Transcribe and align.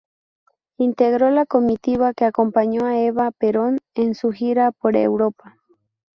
Integró 0.79 1.29
la 1.29 1.45
comitiva 1.45 2.15
que 2.15 2.25
acompañó 2.25 2.87
a 2.87 2.97
Eva 2.99 3.29
Perón 3.29 3.77
en 3.93 4.15
su 4.15 4.31
gira 4.31 4.71
por 4.71 4.95
Europa. 4.95 5.59